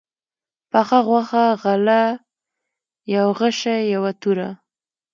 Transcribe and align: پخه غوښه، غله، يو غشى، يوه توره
پخه 0.71 0.99
غوښه، 1.07 1.45
غله، 1.61 2.01
يو 3.15 3.27
غشى، 3.39 3.77
يوه 3.95 4.11
توره 4.21 4.49